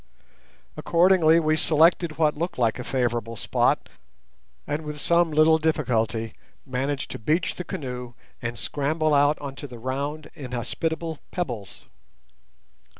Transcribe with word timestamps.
Accordingly 0.75 1.39
we 1.39 1.55
selected 1.55 2.17
what 2.17 2.35
looked 2.35 2.57
like 2.57 2.79
a 2.79 2.83
favourable 2.83 3.35
spot, 3.35 3.87
and 4.65 4.81
with 4.83 4.99
some 4.99 5.29
little 5.29 5.59
difficulty 5.59 6.33
managed 6.65 7.11
to 7.11 7.19
beach 7.19 7.53
the 7.53 7.63
canoe 7.63 8.15
and 8.41 8.57
scramble 8.57 9.13
out 9.13 9.37
on 9.37 9.53
to 9.57 9.67
the 9.67 9.77
round, 9.77 10.31
inhospitable 10.33 11.19
pebbles. 11.29 11.83